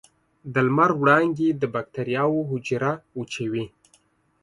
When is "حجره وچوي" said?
2.51-3.65